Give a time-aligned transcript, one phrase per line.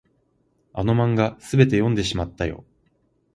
[0.73, 2.65] あの漫画、すべて読んでしまったよ。